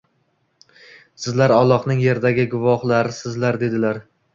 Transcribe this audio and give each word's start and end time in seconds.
Sizlar 1.25 1.55
Allohning 1.59 2.03
yerdagi 2.09 2.49
guvohlarisizlar”, 2.59 3.67
dedilar 3.69 4.07